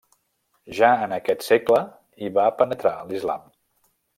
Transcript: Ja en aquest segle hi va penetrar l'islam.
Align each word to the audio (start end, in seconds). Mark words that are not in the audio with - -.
Ja 0.77 0.89
en 1.07 1.13
aquest 1.17 1.45
segle 1.49 1.83
hi 2.23 2.33
va 2.39 2.47
penetrar 2.63 2.95
l'islam. 3.11 3.45